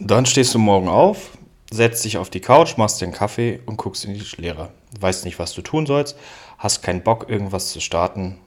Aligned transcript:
Und 0.00 0.12
dann 0.12 0.26
stehst 0.26 0.54
du 0.54 0.60
morgen 0.60 0.88
auf, 0.88 1.36
setzt 1.72 2.04
dich 2.04 2.18
auf 2.18 2.30
die 2.30 2.40
Couch, 2.40 2.76
machst 2.76 3.00
dir 3.00 3.06
einen 3.06 3.14
Kaffee 3.14 3.58
und 3.66 3.78
guckst 3.78 4.04
in 4.04 4.14
die 4.14 4.24
Leere. 4.36 4.70
Weißt 5.00 5.24
nicht, 5.24 5.40
was 5.40 5.54
du 5.54 5.62
tun 5.62 5.86
sollst, 5.86 6.16
hast 6.56 6.82
keinen 6.82 7.02
Bock, 7.02 7.28
irgendwas 7.28 7.72
zu 7.72 7.80
starten 7.80 8.38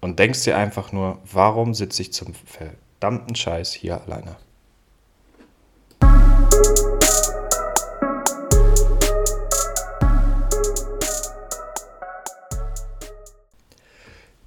und 0.00 0.18
denkst 0.18 0.42
dir 0.42 0.56
einfach 0.56 0.90
nur, 0.90 1.18
warum 1.32 1.72
sitze 1.72 2.02
ich 2.02 2.12
zum 2.12 2.34
verdammten 2.34 3.36
Scheiß 3.36 3.72
hier 3.74 4.02
alleine? 4.02 4.36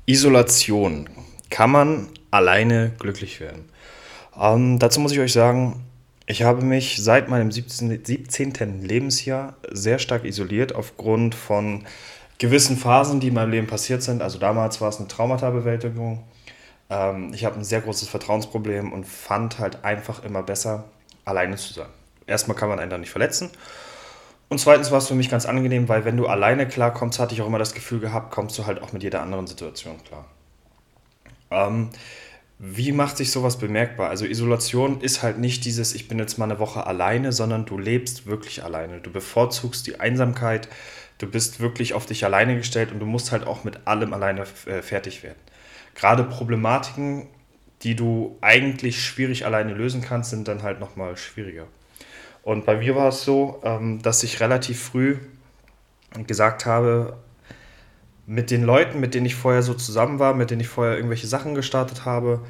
Isolation. 0.05 1.09
Kann 1.49 1.71
man 1.71 2.09
alleine 2.29 2.91
glücklich 2.99 3.39
werden? 3.39 3.69
Ähm, 4.37 4.79
dazu 4.79 4.99
muss 4.99 5.13
ich 5.13 5.19
euch 5.19 5.31
sagen, 5.31 5.85
ich 6.25 6.43
habe 6.43 6.63
mich 6.63 7.03
seit 7.03 7.29
meinem 7.29 7.51
17, 7.51 8.05
17. 8.05 8.81
Lebensjahr 8.81 9.55
sehr 9.69 9.99
stark 9.99 10.23
isoliert 10.23 10.73
aufgrund 10.73 11.35
von 11.35 11.85
gewissen 12.37 12.77
Phasen, 12.77 13.19
die 13.19 13.27
in 13.27 13.33
meinem 13.33 13.51
Leben 13.51 13.67
passiert 13.67 14.01
sind. 14.01 14.21
Also 14.21 14.39
damals 14.39 14.81
war 14.81 14.89
es 14.89 14.97
eine 14.97 15.07
Traumata-Bewältigung. 15.07 16.23
Ähm, 16.89 17.33
ich 17.33 17.45
habe 17.45 17.55
ein 17.55 17.63
sehr 17.63 17.81
großes 17.81 18.09
Vertrauensproblem 18.09 18.91
und 18.93 19.05
fand 19.05 19.59
halt 19.59 19.83
einfach 19.83 20.23
immer 20.23 20.43
besser, 20.43 20.85
alleine 21.25 21.55
zu 21.55 21.73
sein. 21.73 21.89
Erstmal 22.27 22.57
kann 22.57 22.69
man 22.69 22.79
einen 22.79 22.89
da 22.89 22.97
nicht 22.97 23.11
verletzen. 23.11 23.49
Und 24.49 24.59
zweitens 24.59 24.91
war 24.91 24.97
es 24.97 25.07
für 25.07 25.15
mich 25.15 25.29
ganz 25.29 25.45
angenehm, 25.45 25.87
weil 25.87 26.03
wenn 26.03 26.17
du 26.17 26.27
alleine 26.27 26.67
klarkommst, 26.67 27.19
hatte 27.19 27.33
ich 27.33 27.41
auch 27.41 27.47
immer 27.47 27.59
das 27.59 27.73
Gefühl 27.73 27.99
gehabt, 27.99 28.31
kommst 28.31 28.57
du 28.57 28.65
halt 28.65 28.81
auch 28.81 28.91
mit 28.91 29.01
jeder 29.01 29.21
anderen 29.21 29.47
Situation 29.47 29.95
klar. 30.03 30.25
Ähm, 31.51 31.89
wie 32.63 32.91
macht 32.91 33.17
sich 33.17 33.31
sowas 33.31 33.57
bemerkbar? 33.57 34.09
Also 34.09 34.25
Isolation 34.25 35.01
ist 35.01 35.23
halt 35.23 35.39
nicht 35.39 35.65
dieses, 35.65 35.95
ich 35.95 36.07
bin 36.07 36.19
jetzt 36.19 36.37
mal 36.37 36.45
eine 36.45 36.59
Woche 36.59 36.85
alleine, 36.85 37.31
sondern 37.31 37.65
du 37.65 37.79
lebst 37.79 38.27
wirklich 38.27 38.63
alleine. 38.63 38.99
Du 38.99 39.11
bevorzugst 39.11 39.87
die 39.87 39.99
Einsamkeit, 39.99 40.69
du 41.17 41.25
bist 41.25 41.59
wirklich 41.59 41.95
auf 41.95 42.05
dich 42.05 42.23
alleine 42.23 42.55
gestellt 42.55 42.91
und 42.91 42.99
du 42.99 43.07
musst 43.07 43.31
halt 43.31 43.47
auch 43.47 43.63
mit 43.63 43.87
allem 43.87 44.13
alleine 44.13 44.43
äh, 44.67 44.83
fertig 44.83 45.23
werden. 45.23 45.39
Gerade 45.95 46.23
Problematiken, 46.23 47.29
die 47.81 47.95
du 47.95 48.37
eigentlich 48.41 49.03
schwierig 49.03 49.43
alleine 49.43 49.73
lösen 49.73 50.01
kannst, 50.01 50.29
sind 50.29 50.47
dann 50.47 50.61
halt 50.61 50.79
nochmal 50.79 51.17
schwieriger. 51.17 51.65
Und 52.43 52.67
bei 52.67 52.77
mir 52.77 52.95
war 52.95 53.09
es 53.09 53.23
so, 53.23 53.59
ähm, 53.63 54.03
dass 54.03 54.21
ich 54.21 54.39
relativ 54.39 54.79
früh 54.79 55.17
gesagt 56.27 56.67
habe, 56.67 57.17
mit 58.25 58.51
den 58.51 58.63
Leuten, 58.63 58.99
mit 58.99 59.13
denen 59.13 59.25
ich 59.25 59.35
vorher 59.35 59.63
so 59.63 59.73
zusammen 59.73 60.19
war, 60.19 60.33
mit 60.33 60.51
denen 60.51 60.61
ich 60.61 60.67
vorher 60.67 60.95
irgendwelche 60.95 61.27
Sachen 61.27 61.55
gestartet 61.55 62.05
habe, 62.05 62.41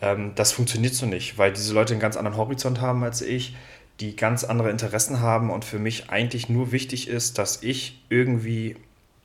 ähm, 0.00 0.32
das 0.34 0.52
funktioniert 0.52 0.94
so 0.94 1.06
nicht, 1.06 1.38
weil 1.38 1.52
diese 1.52 1.74
Leute 1.74 1.94
einen 1.94 2.00
ganz 2.00 2.16
anderen 2.16 2.36
Horizont 2.36 2.80
haben 2.80 3.02
als 3.04 3.22
ich, 3.22 3.56
die 4.00 4.14
ganz 4.14 4.44
andere 4.44 4.70
Interessen 4.70 5.20
haben 5.20 5.50
und 5.50 5.64
für 5.64 5.78
mich 5.78 6.10
eigentlich 6.10 6.48
nur 6.48 6.70
wichtig 6.70 7.08
ist, 7.08 7.38
dass 7.38 7.62
ich 7.62 8.04
irgendwie 8.08 8.76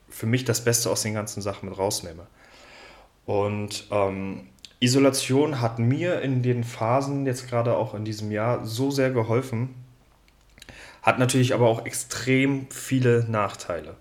für 0.09 0.25
mich 0.25 0.45
das 0.45 0.64
Beste 0.64 0.89
aus 0.89 1.03
den 1.03 1.14
ganzen 1.14 1.41
Sachen 1.41 1.69
mit 1.69 1.77
rausnehme. 1.77 2.25
Und 3.25 3.88
ähm, 3.91 4.47
Isolation 4.80 5.61
hat 5.61 5.80
mir 5.80 6.21
in 6.21 6.41
den 6.41 6.64
Phasen, 6.64 7.25
jetzt 7.25 7.47
gerade 7.47 7.75
auch 7.75 7.94
in 7.94 8.03
diesem 8.03 8.31
Jahr, 8.31 8.66
so 8.66 8.91
sehr 8.91 9.11
geholfen, 9.11 9.75
hat 11.02 11.19
natürlich 11.19 11.53
aber 11.53 11.67
auch 11.67 11.86
extrem 11.86 12.67
viele 12.69 13.25
Nachteile. 13.30 13.95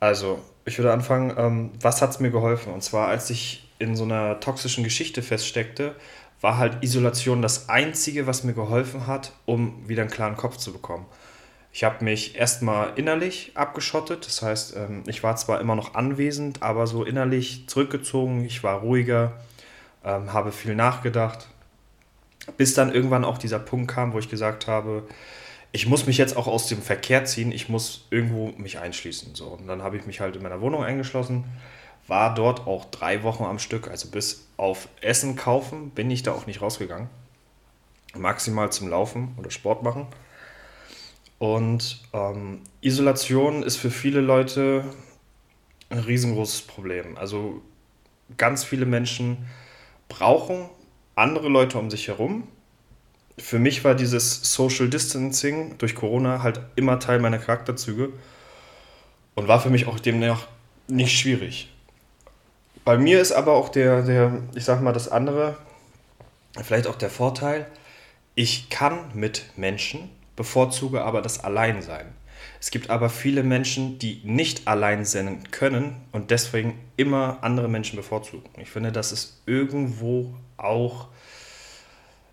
Also, 0.00 0.40
ich 0.64 0.78
würde 0.78 0.92
anfangen, 0.92 1.34
ähm, 1.36 1.70
was 1.80 2.02
hat 2.02 2.10
es 2.10 2.20
mir 2.20 2.30
geholfen? 2.30 2.72
Und 2.72 2.82
zwar, 2.82 3.08
als 3.08 3.30
ich 3.30 3.68
in 3.78 3.96
so 3.96 4.04
einer 4.04 4.40
toxischen 4.40 4.84
Geschichte 4.84 5.22
feststeckte, 5.22 5.94
war 6.40 6.58
halt 6.58 6.82
Isolation 6.82 7.42
das 7.42 7.68
Einzige, 7.68 8.26
was 8.26 8.44
mir 8.44 8.52
geholfen 8.52 9.06
hat, 9.06 9.32
um 9.44 9.88
wieder 9.88 10.02
einen 10.02 10.10
klaren 10.10 10.36
Kopf 10.36 10.56
zu 10.56 10.72
bekommen. 10.72 11.06
Ich 11.72 11.84
habe 11.84 12.04
mich 12.04 12.36
erstmal 12.36 12.92
innerlich 12.96 13.52
abgeschottet, 13.54 14.26
das 14.26 14.42
heißt, 14.42 14.76
ähm, 14.76 15.02
ich 15.06 15.22
war 15.22 15.36
zwar 15.36 15.60
immer 15.60 15.76
noch 15.76 15.94
anwesend, 15.94 16.62
aber 16.62 16.86
so 16.86 17.04
innerlich 17.04 17.68
zurückgezogen, 17.68 18.44
ich 18.44 18.62
war 18.62 18.80
ruhiger, 18.80 19.32
ähm, 20.04 20.32
habe 20.32 20.52
viel 20.52 20.74
nachgedacht, 20.74 21.48
bis 22.56 22.74
dann 22.74 22.92
irgendwann 22.92 23.24
auch 23.24 23.38
dieser 23.38 23.58
Punkt 23.58 23.90
kam, 23.90 24.12
wo 24.12 24.18
ich 24.18 24.30
gesagt 24.30 24.66
habe, 24.66 25.06
ich 25.72 25.86
muss 25.86 26.06
mich 26.06 26.18
jetzt 26.18 26.36
auch 26.36 26.46
aus 26.46 26.66
dem 26.66 26.80
Verkehr 26.80 27.24
ziehen, 27.24 27.52
ich 27.52 27.68
muss 27.68 28.06
irgendwo 28.10 28.48
mich 28.56 28.78
einschließen. 28.78 29.34
So. 29.34 29.46
Und 29.48 29.66
dann 29.66 29.82
habe 29.82 29.96
ich 29.96 30.06
mich 30.06 30.20
halt 30.20 30.36
in 30.36 30.42
meiner 30.42 30.60
Wohnung 30.60 30.82
eingeschlossen, 30.82 31.44
war 32.06 32.34
dort 32.34 32.66
auch 32.66 32.86
drei 32.86 33.22
Wochen 33.22 33.44
am 33.44 33.58
Stück, 33.58 33.88
also 33.88 34.08
bis 34.08 34.46
auf 34.56 34.88
Essen 35.02 35.36
kaufen 35.36 35.90
bin 35.90 36.10
ich 36.10 36.22
da 36.22 36.32
auch 36.32 36.46
nicht 36.46 36.62
rausgegangen. 36.62 37.10
Maximal 38.14 38.72
zum 38.72 38.88
Laufen 38.88 39.34
oder 39.38 39.50
Sport 39.50 39.82
machen. 39.82 40.06
Und 41.38 42.00
ähm, 42.12 42.62
Isolation 42.80 43.62
ist 43.62 43.76
für 43.76 43.90
viele 43.90 44.20
Leute 44.20 44.84
ein 45.90 45.98
riesengroßes 45.98 46.62
Problem. 46.62 47.16
Also 47.16 47.62
ganz 48.36 48.64
viele 48.64 48.86
Menschen 48.86 49.46
brauchen 50.08 50.68
andere 51.14 51.48
Leute 51.48 51.78
um 51.78 51.90
sich 51.90 52.08
herum, 52.08 52.48
für 53.38 53.58
mich 53.58 53.84
war 53.84 53.94
dieses 53.94 54.52
Social 54.52 54.88
Distancing 54.88 55.78
durch 55.78 55.94
Corona 55.94 56.42
halt 56.42 56.60
immer 56.76 56.98
Teil 56.98 57.20
meiner 57.20 57.38
Charakterzüge 57.38 58.10
und 59.34 59.48
war 59.48 59.60
für 59.60 59.70
mich 59.70 59.86
auch 59.86 59.98
demnach 59.98 60.46
nicht 60.88 61.18
schwierig. 61.18 61.72
Bei 62.84 62.96
mir 62.96 63.20
ist 63.20 63.32
aber 63.32 63.52
auch 63.52 63.68
der, 63.68 64.02
der, 64.02 64.42
ich 64.54 64.64
sag 64.64 64.80
mal, 64.82 64.92
das 64.92 65.08
andere, 65.08 65.56
vielleicht 66.62 66.86
auch 66.86 66.96
der 66.96 67.10
Vorteil, 67.10 67.66
ich 68.34 68.70
kann 68.70 68.98
mit 69.14 69.44
Menschen, 69.56 70.10
bevorzuge 70.36 71.02
aber 71.02 71.20
das 71.20 71.44
Alleinsein. 71.44 72.06
Es 72.60 72.70
gibt 72.70 72.90
aber 72.90 73.10
viele 73.10 73.42
Menschen, 73.42 73.98
die 73.98 74.20
nicht 74.24 74.66
allein 74.66 75.04
sein 75.04 75.42
können 75.50 75.96
und 76.12 76.30
deswegen 76.30 76.78
immer 76.96 77.38
andere 77.42 77.68
Menschen 77.68 77.96
bevorzugen. 77.96 78.48
Ich 78.60 78.70
finde, 78.70 78.90
das 78.90 79.12
ist 79.12 79.42
irgendwo 79.46 80.34
auch 80.56 81.08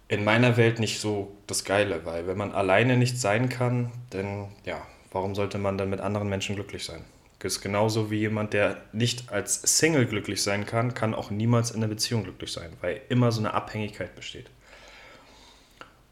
in 0.07 0.23
meiner 0.23 0.57
Welt 0.57 0.79
nicht 0.79 0.99
so 0.99 1.35
das 1.47 1.63
Geile, 1.63 2.05
weil 2.05 2.27
wenn 2.27 2.37
man 2.37 2.51
alleine 2.51 2.97
nicht 2.97 3.19
sein 3.19 3.49
kann, 3.49 3.91
dann 4.11 4.49
ja, 4.65 4.85
warum 5.11 5.33
sollte 5.33 5.57
man 5.57 5.77
dann 5.77 5.89
mit 5.89 5.99
anderen 5.99 6.29
Menschen 6.29 6.55
glücklich 6.55 6.85
sein? 6.85 7.03
Das 7.39 7.53
ist 7.53 7.61
genauso 7.61 8.09
wie 8.11 8.19
jemand, 8.19 8.53
der 8.53 8.77
nicht 8.91 9.31
als 9.31 9.61
Single 9.77 10.05
glücklich 10.05 10.41
sein 10.41 10.65
kann, 10.65 10.93
kann 10.93 11.13
auch 11.13 11.31
niemals 11.31 11.71
in 11.71 11.77
einer 11.77 11.87
Beziehung 11.87 12.23
glücklich 12.23 12.51
sein, 12.51 12.71
weil 12.81 13.01
immer 13.09 13.31
so 13.31 13.39
eine 13.39 13.53
Abhängigkeit 13.53 14.15
besteht. 14.15 14.49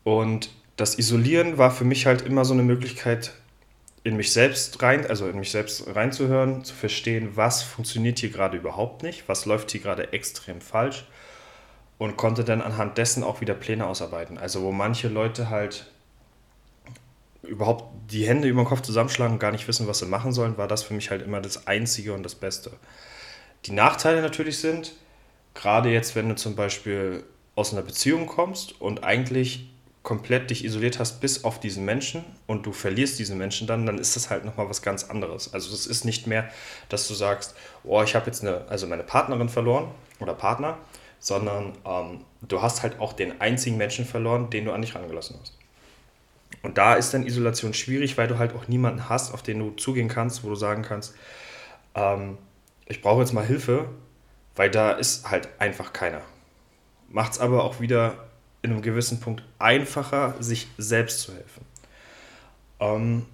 Und 0.03 0.49
das 0.75 0.99
Isolieren 0.99 1.57
war 1.57 1.71
für 1.71 1.85
mich 1.85 2.05
halt 2.05 2.21
immer 2.23 2.45
so 2.45 2.53
eine 2.53 2.63
Möglichkeit, 2.63 3.33
in 4.03 4.17
mich 4.17 4.33
selbst 4.33 4.81
rein, 4.81 5.05
also 5.07 5.27
in 5.29 5.39
mich 5.39 5.51
selbst 5.51 5.87
reinzuhören, 5.95 6.63
zu 6.65 6.73
verstehen, 6.73 7.31
was 7.35 7.63
funktioniert 7.63 8.19
hier 8.19 8.29
gerade 8.29 8.57
überhaupt 8.57 9.01
nicht, 9.01 9.29
was 9.29 9.45
läuft 9.45 9.71
hier 9.71 9.81
gerade 9.81 10.11
extrem 10.11 10.59
falsch 10.59 11.05
und 11.97 12.17
konnte 12.17 12.43
dann 12.43 12.61
anhand 12.61 12.97
dessen 12.97 13.23
auch 13.23 13.41
wieder 13.41 13.53
Pläne 13.53 13.85
ausarbeiten. 13.85 14.37
Also 14.37 14.61
wo 14.63 14.71
manche 14.71 15.07
Leute 15.07 15.49
halt 15.49 15.87
überhaupt 17.43 17.85
die 18.09 18.27
Hände 18.27 18.47
über 18.47 18.63
den 18.63 18.67
Kopf 18.67 18.81
zusammenschlagen 18.81 19.33
und 19.33 19.39
gar 19.39 19.51
nicht 19.51 19.67
wissen, 19.67 19.87
was 19.87 19.99
sie 19.99 20.05
machen 20.05 20.31
sollen, 20.31 20.57
war 20.57 20.67
das 20.67 20.83
für 20.83 20.93
mich 20.93 21.11
halt 21.11 21.21
immer 21.21 21.41
das 21.41 21.67
Einzige 21.67 22.13
und 22.13 22.23
das 22.23 22.35
Beste. 22.35 22.71
Die 23.65 23.71
Nachteile 23.71 24.21
natürlich 24.21 24.59
sind, 24.59 24.93
gerade 25.53 25.89
jetzt, 25.89 26.15
wenn 26.15 26.29
du 26.29 26.35
zum 26.35 26.55
Beispiel 26.55 27.23
aus 27.55 27.73
einer 27.73 27.81
Beziehung 27.81 28.27
kommst 28.27 28.79
und 28.81 29.03
eigentlich 29.03 29.69
komplett 30.01 30.49
dich 30.49 30.65
isoliert 30.65 30.99
hast 30.99 31.21
bis 31.21 31.45
auf 31.45 31.61
diesen 31.61 31.85
Menschen 31.85 32.25
und 32.45 32.65
du 32.65 32.73
verlierst 32.73 33.19
diesen 33.19 33.37
Menschen 33.37 33.67
dann, 33.67 33.85
dann 33.85 33.97
ist 33.97 34.17
das 34.17 34.29
halt 34.29 34.43
nochmal 34.43 34.69
was 34.69 34.81
ganz 34.81 35.05
anderes. 35.05 35.53
Also 35.53 35.73
es 35.73 35.87
ist 35.87 36.03
nicht 36.03 36.27
mehr, 36.27 36.49
dass 36.89 37.07
du 37.07 37.13
sagst, 37.13 37.55
oh, 37.85 38.03
ich 38.03 38.13
habe 38.13 38.25
jetzt 38.25 38.41
eine, 38.41 38.65
also 38.67 38.85
meine 38.85 39.03
Partnerin 39.03 39.47
verloren 39.47 39.91
oder 40.19 40.33
Partner 40.33 40.77
sondern 41.23 41.71
ähm, 41.85 42.19
du 42.41 42.61
hast 42.61 42.83
halt 42.83 42.99
auch 42.99 43.13
den 43.13 43.39
einzigen 43.39 43.77
Menschen 43.77 44.03
verloren, 44.03 44.49
den 44.49 44.65
du 44.65 44.73
an 44.73 44.81
dich 44.81 44.93
rangelassen 44.93 45.37
hast. 45.41 45.57
Und 46.63 46.77
da 46.77 46.95
ist 46.95 47.13
dann 47.13 47.25
Isolation 47.25 47.73
schwierig, 47.73 48.17
weil 48.17 48.27
du 48.27 48.37
halt 48.37 48.53
auch 48.53 48.67
niemanden 48.67 49.07
hast, 49.07 49.33
auf 49.33 49.41
den 49.41 49.59
du 49.59 49.71
zugehen 49.71 50.09
kannst, 50.09 50.43
wo 50.43 50.49
du 50.49 50.55
sagen 50.55 50.81
kannst, 50.81 51.15
ähm, 51.95 52.37
ich 52.87 53.01
brauche 53.01 53.21
jetzt 53.21 53.31
mal 53.31 53.45
Hilfe, 53.45 53.87
weil 54.57 54.69
da 54.69 54.91
ist 54.91 55.31
halt 55.31 55.47
einfach 55.59 55.93
keiner. 55.93 56.19
Macht 57.07 57.31
es 57.31 57.39
aber 57.39 57.63
auch 57.63 57.79
wieder 57.79 58.15
in 58.61 58.71
einem 58.71 58.81
gewissen 58.81 59.21
Punkt 59.21 59.43
einfacher, 59.59 60.35
sich 60.41 60.67
selbst 60.77 61.21
zu 61.21 61.33
helfen. 61.33 61.65
Ähm, 62.81 63.25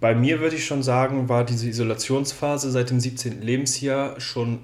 bei 0.00 0.14
mir 0.14 0.40
würde 0.40 0.56
ich 0.56 0.64
schon 0.64 0.82
sagen, 0.82 1.28
war 1.28 1.44
diese 1.44 1.68
Isolationsphase 1.68 2.70
seit 2.70 2.88
dem 2.88 3.00
17. 3.00 3.42
Lebensjahr 3.42 4.18
schon 4.18 4.60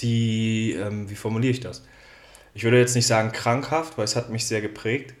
die, 0.00 0.72
ähm, 0.72 1.10
wie 1.10 1.14
formuliere 1.14 1.52
ich 1.52 1.60
das? 1.60 1.84
Ich 2.54 2.64
würde 2.64 2.78
jetzt 2.78 2.94
nicht 2.94 3.06
sagen 3.06 3.32
krankhaft, 3.32 3.98
weil 3.98 4.04
es 4.04 4.16
hat 4.16 4.30
mich 4.30 4.46
sehr 4.46 4.60
geprägt 4.60 5.14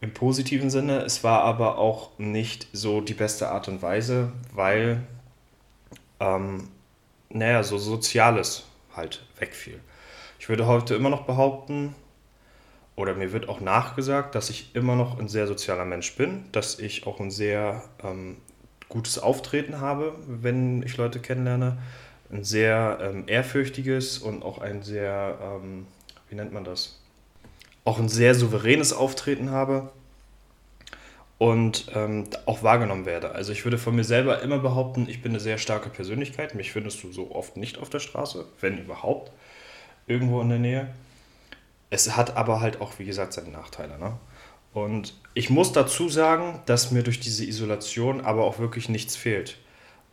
im 0.00 0.12
positiven 0.12 0.70
Sinne. 0.70 1.00
Es 1.00 1.24
war 1.24 1.42
aber 1.42 1.78
auch 1.78 2.18
nicht 2.18 2.68
so 2.72 3.00
die 3.00 3.14
beste 3.14 3.48
Art 3.48 3.68
und 3.68 3.82
Weise, 3.82 4.32
weil, 4.52 5.02
ähm, 6.20 6.68
naja, 7.30 7.62
so 7.62 7.78
Soziales 7.78 8.64
halt 8.94 9.24
wegfiel. 9.38 9.80
Ich 10.38 10.48
würde 10.48 10.66
heute 10.66 10.94
immer 10.94 11.10
noch 11.10 11.22
behaupten, 11.22 11.94
oder 12.96 13.14
mir 13.14 13.32
wird 13.32 13.48
auch 13.48 13.60
nachgesagt, 13.60 14.34
dass 14.34 14.50
ich 14.50 14.74
immer 14.74 14.96
noch 14.96 15.18
ein 15.18 15.28
sehr 15.28 15.46
sozialer 15.46 15.84
Mensch 15.84 16.14
bin, 16.16 16.44
dass 16.52 16.78
ich 16.78 17.06
auch 17.06 17.20
ein 17.20 17.30
sehr 17.30 17.82
ähm, 18.02 18.36
gutes 18.88 19.18
Auftreten 19.18 19.80
habe, 19.80 20.14
wenn 20.26 20.82
ich 20.82 20.96
Leute 20.98 21.20
kennenlerne, 21.20 21.78
ein 22.32 22.44
sehr 22.44 22.98
ähm, 23.00 23.24
ehrfürchtiges 23.26 24.18
und 24.18 24.42
auch 24.42 24.58
ein 24.58 24.82
sehr, 24.82 25.38
ähm, 25.40 25.86
wie 26.28 26.34
nennt 26.34 26.52
man 26.52 26.64
das, 26.64 26.98
auch 27.84 27.98
ein 27.98 28.08
sehr 28.08 28.34
souveränes 28.34 28.92
Auftreten 28.92 29.50
habe 29.50 29.90
und 31.38 31.86
ähm, 31.94 32.24
auch 32.46 32.62
wahrgenommen 32.62 33.04
werde. 33.04 33.32
Also 33.32 33.52
ich 33.52 33.64
würde 33.64 33.76
von 33.76 33.94
mir 33.94 34.04
selber 34.04 34.42
immer 34.42 34.58
behaupten, 34.58 35.08
ich 35.08 35.22
bin 35.22 35.32
eine 35.32 35.40
sehr 35.40 35.58
starke 35.58 35.90
Persönlichkeit. 35.90 36.54
Mich 36.54 36.72
findest 36.72 37.02
du 37.02 37.12
so 37.12 37.32
oft 37.32 37.56
nicht 37.56 37.78
auf 37.78 37.90
der 37.90 37.98
Straße, 37.98 38.46
wenn 38.60 38.78
überhaupt, 38.78 39.32
irgendwo 40.06 40.40
in 40.40 40.48
der 40.48 40.58
Nähe. 40.58 40.94
Es 41.90 42.16
hat 42.16 42.36
aber 42.36 42.60
halt 42.60 42.80
auch, 42.80 42.98
wie 42.98 43.04
gesagt, 43.04 43.32
seine 43.32 43.50
Nachteile. 43.50 43.98
Ne? 43.98 44.16
Und 44.72 45.14
ich 45.34 45.50
muss 45.50 45.72
dazu 45.72 46.08
sagen, 46.08 46.60
dass 46.64 46.92
mir 46.92 47.02
durch 47.02 47.20
diese 47.20 47.44
Isolation 47.44 48.20
aber 48.22 48.44
auch 48.44 48.58
wirklich 48.58 48.88
nichts 48.88 49.16
fehlt. 49.16 49.58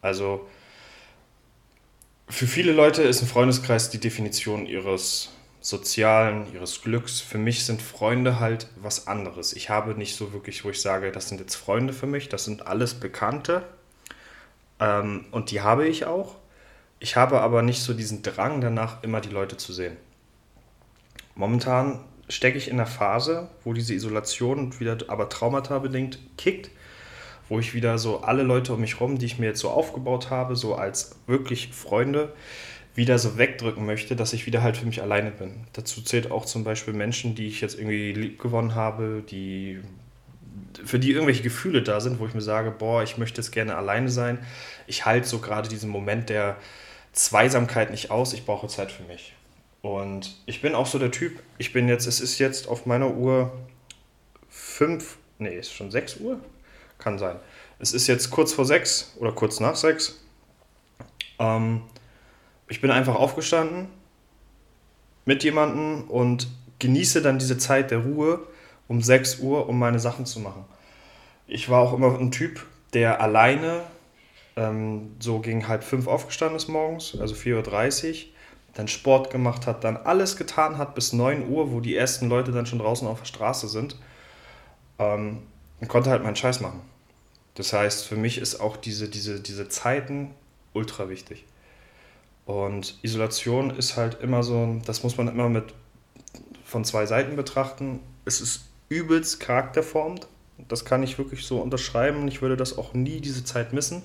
Also 0.02 0.48
für 2.30 2.48
viele 2.48 2.72
Leute 2.72 3.02
ist 3.02 3.22
ein 3.22 3.28
Freundeskreis 3.28 3.90
die 3.90 4.00
Definition 4.00 4.66
ihres 4.66 5.30
Sozialen, 5.62 6.46
ihres 6.54 6.82
Glücks. 6.82 7.20
Für 7.20 7.40
mich 7.40 7.66
sind 7.66 7.82
Freunde 7.82 8.40
halt 8.40 8.68
was 8.80 9.08
anderes. 9.08 9.54
Ich 9.54 9.70
habe 9.70 9.96
nicht 9.96 10.16
so 10.16 10.32
wirklich, 10.32 10.64
wo 10.64 10.70
ich 10.70 10.80
sage, 10.80 11.12
das 11.12 11.28
sind 11.28 11.42
jetzt 11.42 11.56
Freunde 11.56 11.92
für 11.92 12.08
mich, 12.08 12.30
das 12.30 12.46
sind 12.46 12.68
alles 12.68 12.94
Bekannte. 12.94 13.64
Ähm, 14.80 15.26
und 15.32 15.52
die 15.52 15.62
habe 15.62 15.88
ich 15.88 16.06
auch. 16.06 16.36
Ich 17.00 17.16
habe 17.16 17.42
aber 17.42 17.62
nicht 17.62 17.82
so 17.82 17.94
diesen 17.94 18.22
Drang 18.22 18.62
danach, 18.62 19.04
immer 19.04 19.22
die 19.22 19.30
Leute 19.30 19.58
zu 19.58 19.74
sehen. 19.74 19.98
Momentan 21.36 22.00
stecke 22.28 22.58
ich 22.58 22.68
in 22.68 22.76
einer 22.76 22.86
Phase, 22.86 23.50
wo 23.64 23.74
diese 23.74 23.94
Isolation 23.94 24.80
wieder 24.80 24.98
aber 25.08 25.30
traumata 25.30 25.80
bedingt 25.80 26.20
kickt, 26.38 26.70
wo 27.50 27.60
ich 27.60 27.74
wieder 27.74 27.98
so 27.98 28.22
alle 28.22 28.44
Leute 28.44 28.74
um 28.74 28.82
mich 28.82 29.00
herum, 29.00 29.18
die 29.18 29.26
ich 29.26 29.40
mir 29.40 29.48
jetzt 29.48 29.60
so 29.60 29.70
aufgebaut 29.70 30.30
habe, 30.30 30.56
so 30.56 30.76
als 30.76 31.16
wirklich 31.28 31.70
Freunde, 31.74 32.34
wieder 32.96 33.18
so 33.18 33.38
wegdrücken 33.38 33.86
möchte, 33.86 34.16
dass 34.16 34.34
ich 34.34 34.46
wieder 34.46 34.62
halt 34.62 34.78
für 34.78 34.86
mich 34.86 35.02
alleine 35.02 35.32
bin. 35.32 35.68
Dazu 35.74 36.02
zählt 36.02 36.32
auch 36.32 36.46
zum 36.46 36.64
Beispiel 36.64 36.94
Menschen, 36.94 37.36
die 37.36 37.48
ich 37.48 37.62
jetzt 37.62 37.78
irgendwie 37.78 38.14
lieb 38.14 38.40
gewonnen 38.40 38.76
habe, 38.76 39.24
die 39.30 39.80
für 40.86 41.00
die 41.00 41.12
irgendwelche 41.12 41.44
Gefühle 41.44 41.82
da 41.82 42.00
sind, 42.00 42.20
wo 42.20 42.26
ich 42.26 42.34
mir 42.34 42.42
sage, 42.42 42.72
boah, 42.72 43.04
ich 43.04 43.18
möchte 43.18 43.42
jetzt 43.42 43.52
gerne 43.52 43.76
alleine 43.76 44.10
sein. 44.10 44.40
Ich 44.88 45.06
halte 45.06 45.28
so 45.28 45.40
gerade 45.40 45.70
diesen 45.70 45.90
Moment 45.90 46.30
der 46.30 46.58
Zweisamkeit 47.14 47.92
nicht 47.92 48.12
aus, 48.12 48.34
ich 48.34 48.46
brauche 48.46 48.68
Zeit 48.68 48.92
für 48.92 49.04
mich. 49.04 49.34
Und 49.82 50.36
ich 50.46 50.62
bin 50.62 50.76
auch 50.76 50.86
so 50.86 51.00
der 51.00 51.12
Typ, 51.12 51.40
ich 51.58 51.72
bin 51.74 51.88
jetzt, 51.88 52.06
es 52.06 52.20
ist 52.20 52.38
jetzt 52.40 52.68
auf 52.68 52.86
meiner 52.86 53.16
Uhr 53.16 53.52
fünf, 54.50 55.18
nee, 55.38 55.58
ist 55.58 55.74
schon 55.74 55.92
sechs 55.92 56.18
Uhr? 56.18 56.40
Kann 57.00 57.18
sein. 57.18 57.38
Es 57.80 57.94
ist 57.94 58.08
jetzt 58.08 58.30
kurz 58.30 58.54
vor 58.54 58.66
sechs 58.66 59.16
oder 59.20 59.32
kurz 59.32 59.60
nach 59.60 59.76
sechs. 59.76 60.20
Ähm, 61.40 61.82
ich 62.68 62.82
bin 62.82 62.92
einfach 62.92 63.16
aufgestanden 63.16 63.88
mit 65.26 65.44
jemandem 65.44 66.10
und 66.10 66.48
genieße 66.80 67.22
dann 67.22 67.40
diese 67.40 67.58
Zeit 67.58 67.92
der 67.92 68.00
Ruhe 68.00 68.40
um 68.88 69.02
6 69.02 69.40
Uhr, 69.40 69.70
um 69.70 69.78
meine 69.78 70.00
Sachen 70.00 70.26
zu 70.26 70.40
machen. 70.40 70.66
Ich 71.48 71.70
war 71.70 71.82
auch 71.82 71.94
immer 71.94 72.18
ein 72.18 72.32
Typ, 72.32 72.66
der 72.94 73.22
alleine 73.22 73.84
ähm, 74.56 75.16
so 75.20 75.40
gegen 75.40 75.68
halb 75.68 75.84
fünf 75.84 76.08
aufgestanden 76.08 76.58
ist 76.58 76.68
morgens, 76.68 77.18
also 77.20 77.36
4.30 77.36 78.10
Uhr, 78.10 78.16
dann 78.74 78.88
Sport 78.88 79.30
gemacht 79.30 79.68
hat, 79.68 79.84
dann 79.84 79.98
alles 79.98 80.38
getan 80.38 80.78
hat 80.78 80.96
bis 80.96 81.14
9 81.14 81.50
Uhr, 81.50 81.72
wo 81.72 81.80
die 81.80 81.96
ersten 81.96 82.30
Leute 82.30 82.52
dann 82.52 82.66
schon 82.66 82.80
draußen 82.80 83.08
auf 83.08 83.20
der 83.20 83.26
Straße 83.26 83.68
sind 83.68 83.96
ähm, 85.00 85.44
und 85.80 85.88
konnte 85.88 86.10
halt 86.10 86.24
meinen 86.24 86.36
Scheiß 86.36 86.62
machen. 86.62 86.82
Das 87.56 87.74
heißt, 87.74 88.06
für 88.06 88.16
mich 88.16 88.38
ist 88.38 88.60
auch 88.60 88.78
diese, 88.78 89.10
diese, 89.10 89.40
diese 89.40 89.68
Zeiten 89.70 90.32
ultra 90.74 91.10
wichtig. 91.10 91.46
Und 92.46 92.98
Isolation 93.04 93.70
ist 93.72 93.98
halt 93.98 94.22
immer 94.22 94.44
so, 94.44 94.82
das 94.86 95.04
muss 95.04 95.18
man 95.18 95.28
immer 95.28 95.50
mit 95.50 95.74
von 96.66 96.86
zwei 96.86 97.06
Seiten 97.06 97.36
betrachten. 97.36 98.00
Es 98.26 98.42
ist 98.42 98.66
übelst 98.90 99.40
charakterformt. 99.40 100.28
Das 100.68 100.84
kann 100.86 101.04
ich 101.04 101.18
wirklich 101.18 101.46
so 101.46 101.60
unterschreiben. 101.60 102.28
Ich 102.28 102.42
würde 102.42 102.58
das 102.58 102.78
auch 102.78 102.94
nie 102.94 103.22
diese 103.22 103.44
Zeit 103.44 103.74
missen. 103.74 104.04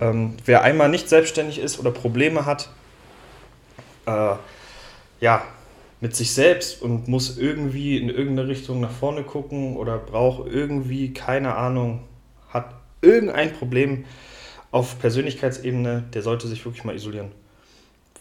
Ähm, 0.00 0.36
wer 0.44 0.62
einmal 0.62 0.88
nicht 0.88 1.08
selbstständig 1.08 1.58
ist 1.58 1.78
oder 1.78 1.90
Probleme 1.90 2.46
hat, 2.46 2.68
äh, 4.06 4.34
ja, 5.20 5.42
mit 6.00 6.14
sich 6.14 6.32
selbst 6.32 6.82
und 6.82 7.08
muss 7.08 7.38
irgendwie 7.38 7.96
in 7.96 8.08
irgendeine 8.08 8.48
Richtung 8.48 8.80
nach 8.80 8.90
vorne 8.90 9.22
gucken 9.22 9.76
oder 9.76 9.98
braucht 9.98 10.50
irgendwie, 10.50 11.12
keine 11.12 11.54
Ahnung, 11.54 12.04
hat 12.50 12.74
irgendein 13.00 13.52
Problem 13.52 14.04
auf 14.70 14.98
Persönlichkeitsebene, 14.98 16.04
der 16.12 16.22
sollte 16.22 16.48
sich 16.48 16.64
wirklich 16.64 16.84
mal 16.84 16.94
isolieren 16.94 17.30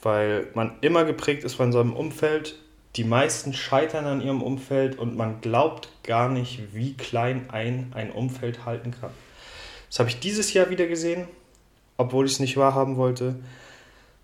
weil 0.06 0.48
man 0.54 0.74
immer 0.82 1.04
geprägt 1.04 1.44
ist 1.44 1.56
von 1.56 1.72
seinem 1.72 1.94
Umfeld. 1.94 2.56
Die 2.96 3.04
meisten 3.04 3.54
scheitern 3.54 4.06
an 4.06 4.22
ihrem 4.22 4.44
Umfeld 4.44 5.00
und 5.00 5.18
man 5.18 5.42
glaubt 5.42 5.90
gar 6.04 6.30
nicht, 6.30 6.74
wie 6.74 6.94
klein 6.94 7.50
ein, 7.50 7.92
ein 7.96 8.12
Umfeld 8.12 8.66
halten 8.66 8.92
kann. 8.92 9.10
Das 9.90 9.98
habe 9.98 10.10
ich 10.10 10.20
dieses 10.20 10.54
Jahr 10.54 10.70
wieder 10.70 10.86
gesehen, 10.86 11.28
obwohl 11.98 12.28
ich 12.28 12.34
es 12.34 12.40
nicht 12.40 12.56
wahrhaben 12.56 12.98
wollte. 12.98 13.36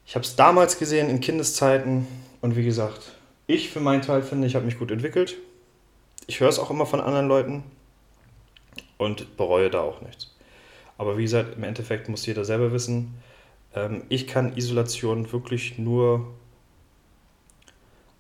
Ich 0.05 0.13
habe 0.13 0.23
es 0.23 0.35
damals 0.35 0.77
gesehen 0.77 1.09
in 1.09 1.19
Kindeszeiten 1.19 2.07
und 2.41 2.55
wie 2.55 2.63
gesagt, 2.63 3.13
ich 3.51 3.69
für 3.69 3.79
meinen 3.79 4.01
Teil 4.01 4.23
finde, 4.23 4.47
ich 4.47 4.55
habe 4.55 4.65
mich 4.65 4.79
gut 4.79 4.91
entwickelt. 4.91 5.37
Ich 6.27 6.39
höre 6.39 6.49
es 6.49 6.59
auch 6.59 6.69
immer 6.69 6.85
von 6.85 7.01
anderen 7.01 7.27
Leuten 7.27 7.63
und 8.97 9.37
bereue 9.37 9.69
da 9.69 9.81
auch 9.81 10.01
nichts. 10.01 10.33
Aber 10.97 11.17
wie 11.17 11.23
gesagt, 11.23 11.55
im 11.57 11.63
Endeffekt 11.63 12.09
muss 12.09 12.25
jeder 12.25 12.45
selber 12.45 12.71
wissen, 12.71 13.15
ähm, 13.73 14.03
ich 14.09 14.27
kann 14.27 14.55
Isolation 14.55 15.31
wirklich 15.31 15.77
nur 15.77 16.27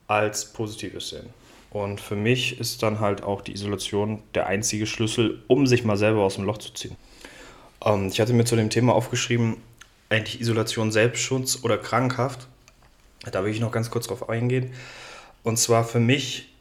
als 0.07 0.51
Positives 0.51 1.09
sehen. 1.09 1.29
Und 1.69 2.01
für 2.01 2.15
mich 2.15 2.59
ist 2.59 2.83
dann 2.83 2.99
halt 2.99 3.23
auch 3.23 3.41
die 3.41 3.53
Isolation 3.53 4.21
der 4.35 4.47
einzige 4.47 4.85
Schlüssel, 4.85 5.41
um 5.47 5.67
sich 5.67 5.85
mal 5.85 5.95
selber 5.97 6.21
aus 6.23 6.35
dem 6.35 6.43
Loch 6.43 6.57
zu 6.57 6.73
ziehen. 6.73 6.97
Ähm, 7.83 8.07
ich 8.07 8.19
hatte 8.19 8.33
mir 8.33 8.45
zu 8.45 8.55
dem 8.55 8.69
Thema 8.69 8.93
aufgeschrieben, 8.93 9.57
eigentlich 10.09 10.41
Isolation, 10.41 10.91
Selbstschutz 10.91 11.59
oder 11.63 11.77
krankhaft. 11.77 12.47
Da 13.31 13.43
will 13.43 13.51
ich 13.51 13.59
noch 13.59 13.71
ganz 13.71 13.89
kurz 13.89 14.07
drauf 14.07 14.29
eingehen. 14.29 14.73
Und 15.43 15.57
zwar 15.57 15.83
für 15.83 15.99
mich, 15.99 16.53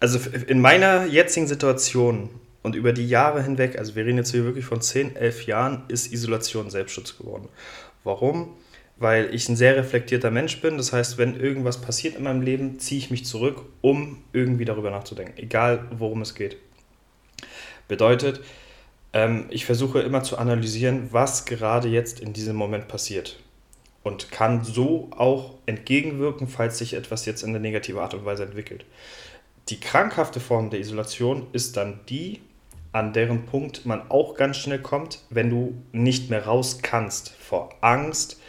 also 0.00 0.18
in 0.46 0.60
meiner 0.60 1.06
jetzigen 1.06 1.46
Situation 1.46 2.30
und 2.62 2.74
über 2.74 2.92
die 2.92 3.08
Jahre 3.08 3.42
hinweg, 3.42 3.78
also 3.78 3.96
wir 3.96 4.04
reden 4.04 4.18
jetzt 4.18 4.30
hier 4.30 4.44
wirklich 4.44 4.64
von 4.64 4.80
10, 4.80 5.16
11 5.16 5.46
Jahren, 5.46 5.82
ist 5.88 6.12
Isolation 6.12 6.70
Selbstschutz 6.70 7.18
geworden. 7.18 7.48
Warum? 8.04 8.56
Weil 8.98 9.34
ich 9.34 9.48
ein 9.48 9.56
sehr 9.56 9.76
reflektierter 9.76 10.30
Mensch 10.30 10.60
bin. 10.60 10.76
Das 10.76 10.92
heißt, 10.92 11.18
wenn 11.18 11.38
irgendwas 11.38 11.80
passiert 11.80 12.16
in 12.16 12.24
meinem 12.24 12.42
Leben, 12.42 12.78
ziehe 12.78 12.98
ich 12.98 13.10
mich 13.10 13.24
zurück, 13.24 13.62
um 13.80 14.22
irgendwie 14.32 14.64
darüber 14.64 14.90
nachzudenken. 14.90 15.38
Egal, 15.38 15.86
worum 15.90 16.22
es 16.22 16.34
geht. 16.34 16.56
Bedeutet, 17.88 18.40
ähm, 19.12 19.46
ich 19.50 19.66
versuche 19.66 20.00
immer 20.00 20.22
zu 20.22 20.38
analysieren, 20.38 21.08
was 21.10 21.44
gerade 21.44 21.88
jetzt 21.88 22.20
in 22.20 22.32
diesem 22.32 22.56
Moment 22.56 22.86
passiert. 22.86 23.38
Und 24.02 24.32
kann 24.32 24.64
so 24.64 25.10
auch 25.16 25.54
entgegenwirken, 25.66 26.48
falls 26.48 26.78
sich 26.78 26.94
etwas 26.94 27.24
jetzt 27.24 27.42
in 27.42 27.50
eine 27.50 27.60
negative 27.60 28.00
Art 28.02 28.14
und 28.14 28.24
Weise 28.24 28.42
entwickelt. 28.44 28.84
Die 29.68 29.78
krankhafte 29.78 30.40
Form 30.40 30.70
der 30.70 30.80
Isolation 30.80 31.46
ist 31.52 31.76
dann 31.76 32.00
die, 32.08 32.40
an 32.90 33.12
deren 33.12 33.46
Punkt 33.46 33.86
man 33.86 34.10
auch 34.10 34.34
ganz 34.34 34.56
schnell 34.56 34.80
kommt, 34.80 35.20
wenn 35.30 35.50
du 35.50 35.74
nicht 35.92 36.30
mehr 36.30 36.46
raus 36.46 36.80
kannst 36.82 37.30
vor 37.30 37.70
Angst, 37.80 38.40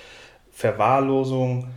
Verwahrlosung, 0.52 1.68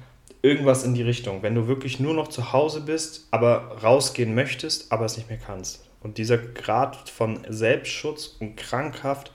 irgendwas 0.42 0.84
in 0.84 0.94
die 0.94 1.02
Richtung. 1.02 1.42
Wenn 1.42 1.54
du 1.54 1.66
wirklich 1.66 2.00
nur 2.00 2.14
noch 2.14 2.28
zu 2.28 2.52
Hause 2.52 2.80
bist, 2.80 3.28
aber 3.30 3.78
rausgehen 3.82 4.34
möchtest, 4.34 4.90
aber 4.92 5.04
es 5.04 5.16
nicht 5.16 5.28
mehr 5.28 5.38
kannst. 5.38 5.84
Und 6.02 6.18
dieser 6.18 6.38
Grad 6.38 7.08
von 7.08 7.40
Selbstschutz 7.48 8.36
und 8.40 8.56
Krankhaft 8.56 9.32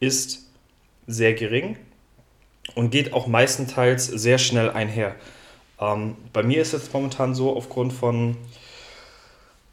ist 0.00 0.48
sehr 1.06 1.34
gering 1.34 1.76
und 2.74 2.90
geht 2.90 3.12
auch 3.12 3.26
meistenteils 3.26 4.06
sehr 4.06 4.38
schnell 4.38 4.70
einher. 4.70 5.14
Ähm, 5.80 6.16
bei 6.32 6.42
mir 6.42 6.62
ist 6.62 6.72
es 6.72 6.92
momentan 6.92 7.34
so, 7.34 7.56
aufgrund 7.56 7.92
von 7.92 8.36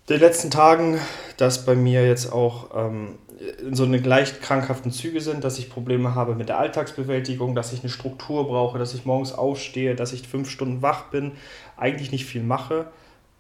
den 0.10 0.20
letzten 0.20 0.52
Tagen, 0.52 1.00
dass 1.38 1.66
bei 1.66 1.76
mir 1.76 2.06
jetzt 2.06 2.32
auch 2.32 2.70
ähm, 2.76 3.16
so 3.72 3.86
eine 3.86 3.98
leicht 3.98 4.42
krankhaften 4.42 4.92
Züge 4.92 5.22
sind, 5.22 5.44
dass 5.44 5.58
ich 5.58 5.70
Probleme 5.70 6.16
habe 6.16 6.36
mit 6.36 6.50
der 6.50 6.60
Alltagsbewältigung, 6.60 7.56
dass 7.56 7.74
ich 7.74 7.82
eine 7.82 7.90
Struktur 7.90 8.48
brauche, 8.48 8.78
dass 8.78 8.94
ich 8.94 9.06
morgens 9.06 9.34
aufstehe, 9.34 9.96
dass 9.96 10.14
ich 10.14 10.28
fünf 10.28 10.50
Stunden 10.50 10.82
wach 10.82 11.06
bin, 11.06 11.32
eigentlich 11.78 12.12
nicht 12.12 12.26
viel 12.26 12.44
mache 12.44 12.88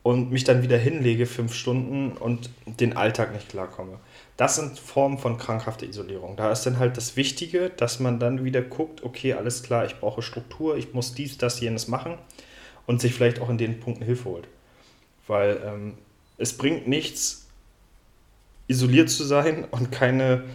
und 0.04 0.32
mich 0.32 0.44
dann 0.44 0.64
wieder 0.64 0.78
hinlege 0.78 1.26
fünf 1.26 1.54
Stunden 1.54 2.14
und 2.14 2.50
den 2.66 2.98
Alltag 2.98 3.34
nicht 3.34 3.50
klarkomme. 3.50 4.00
Das 4.36 4.56
sind 4.56 4.80
Formen 4.80 5.20
von 5.20 5.38
krankhafter 5.38 5.86
Isolierung. 5.86 6.36
Da 6.36 6.52
ist 6.52 6.64
dann 6.64 6.80
halt 6.80 6.98
das 6.98 7.16
Wichtige, 7.16 7.70
dass 7.70 8.00
man 8.00 8.20
dann 8.20 8.44
wieder 8.44 8.62
guckt, 8.62 9.04
okay, 9.04 9.34
alles 9.34 9.62
klar, 9.62 9.86
ich 9.86 10.00
brauche 10.00 10.24
Struktur, 10.24 10.76
ich 10.76 10.94
muss 10.94 11.14
dies, 11.14 11.38
das, 11.38 11.60
jenes 11.60 11.88
machen 11.88 12.18
und 12.88 13.02
sich 13.02 13.14
vielleicht 13.14 13.40
auch 13.40 13.50
in 13.50 13.60
den 13.60 13.80
Punkten 13.80 14.04
Hilfe 14.04 14.26
holt. 14.26 14.48
Weil 15.28 15.62
ähm, 15.64 15.98
es 16.38 16.58
bringt 16.58 16.88
nichts, 16.88 17.48
isoliert 18.68 19.10
zu 19.10 19.24
sein 19.24 19.66
und 19.70 19.92
keine, 19.92 20.46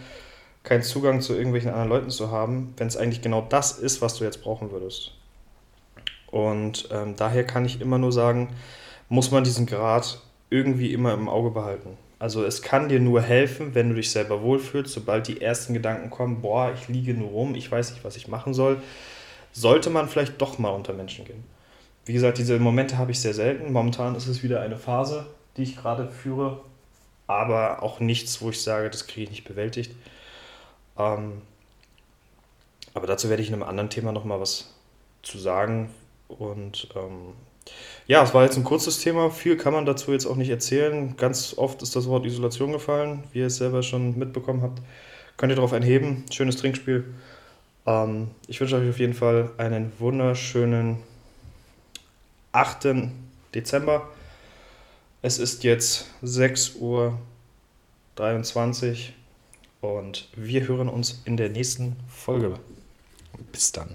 keinen 0.64 0.82
Zugang 0.82 1.20
zu 1.20 1.34
irgendwelchen 1.34 1.70
anderen 1.70 1.90
Leuten 1.90 2.10
zu 2.10 2.32
haben, 2.32 2.74
wenn 2.78 2.88
es 2.88 2.96
eigentlich 2.96 3.22
genau 3.22 3.46
das 3.48 3.78
ist, 3.78 4.02
was 4.02 4.16
du 4.16 4.24
jetzt 4.24 4.42
brauchen 4.42 4.72
würdest. 4.72 5.12
Und 6.32 6.88
ähm, 6.90 7.14
daher 7.16 7.44
kann 7.44 7.64
ich 7.64 7.80
immer 7.80 7.98
nur 7.98 8.10
sagen, 8.10 8.48
muss 9.08 9.30
man 9.30 9.44
diesen 9.44 9.66
Grad 9.66 10.20
irgendwie 10.50 10.92
immer 10.92 11.14
im 11.14 11.28
Auge 11.28 11.50
behalten. 11.50 11.96
Also 12.18 12.44
es 12.44 12.62
kann 12.62 12.88
dir 12.88 13.00
nur 13.00 13.20
helfen, 13.20 13.74
wenn 13.74 13.90
du 13.90 13.94
dich 13.94 14.10
selber 14.10 14.42
wohlfühlst, 14.42 14.92
sobald 14.92 15.28
die 15.28 15.42
ersten 15.42 15.74
Gedanken 15.74 16.08
kommen, 16.10 16.40
boah, 16.40 16.72
ich 16.72 16.88
liege 16.88 17.12
nur 17.12 17.28
rum, 17.28 17.54
ich 17.54 17.70
weiß 17.70 17.92
nicht, 17.92 18.04
was 18.04 18.16
ich 18.16 18.28
machen 18.28 18.54
soll, 18.54 18.80
sollte 19.52 19.90
man 19.90 20.08
vielleicht 20.08 20.40
doch 20.40 20.58
mal 20.58 20.70
unter 20.70 20.94
Menschen 20.94 21.24
gehen. 21.24 21.44
Wie 22.06 22.12
gesagt, 22.12 22.38
diese 22.38 22.58
Momente 22.58 22.96
habe 22.96 23.10
ich 23.10 23.20
sehr 23.20 23.34
selten. 23.34 23.72
Momentan 23.72 24.14
ist 24.14 24.28
es 24.28 24.42
wieder 24.42 24.60
eine 24.60 24.76
Phase, 24.76 25.26
die 25.56 25.64
ich 25.64 25.76
gerade 25.76 26.08
führe, 26.08 26.60
aber 27.26 27.82
auch 27.82 28.00
nichts, 28.00 28.40
wo 28.40 28.50
ich 28.50 28.62
sage, 28.62 28.88
das 28.88 29.06
kriege 29.06 29.24
ich 29.24 29.30
nicht 29.30 29.44
bewältigt. 29.44 29.92
Ähm, 30.96 31.42
aber 32.94 33.06
dazu 33.06 33.28
werde 33.28 33.42
ich 33.42 33.48
in 33.48 33.54
einem 33.54 33.64
anderen 33.64 33.90
Thema 33.90 34.12
nochmal 34.12 34.40
was 34.40 34.72
zu 35.22 35.38
sagen. 35.38 35.90
Und 36.28 36.88
ähm, 36.96 37.34
ja, 38.06 38.22
es 38.22 38.34
war 38.34 38.44
jetzt 38.44 38.56
ein 38.56 38.64
kurzes 38.64 38.98
Thema. 39.00 39.30
Viel 39.30 39.56
kann 39.56 39.72
man 39.72 39.84
dazu 39.84 40.12
jetzt 40.12 40.26
auch 40.26 40.36
nicht 40.36 40.50
erzählen. 40.50 41.16
Ganz 41.16 41.54
oft 41.56 41.82
ist 41.82 41.96
das 41.96 42.06
Wort 42.06 42.24
Isolation 42.24 42.72
gefallen, 42.72 43.24
wie 43.32 43.40
ihr 43.40 43.46
es 43.46 43.56
selber 43.56 43.82
schon 43.82 44.16
mitbekommen 44.16 44.62
habt. 44.62 44.80
Könnt 45.36 45.52
ihr 45.52 45.56
darauf 45.56 45.72
einheben. 45.72 46.24
Schönes 46.30 46.56
Trinkspiel. 46.56 47.04
Ähm, 47.84 48.28
ich 48.46 48.60
wünsche 48.60 48.76
euch 48.76 48.88
auf 48.88 48.98
jeden 48.98 49.14
Fall 49.14 49.50
einen 49.58 49.92
wunderschönen 49.98 50.98
8. 52.52 52.88
Dezember. 53.54 54.08
Es 55.22 55.38
ist 55.38 55.64
jetzt 55.64 56.06
6.23 56.22 56.78
Uhr 56.80 57.18
und 59.80 60.28
wir 60.36 60.68
hören 60.68 60.88
uns 60.88 61.22
in 61.24 61.36
der 61.36 61.48
nächsten 61.48 61.96
Folge. 62.08 62.54
Bis 63.50 63.72
dann. 63.72 63.88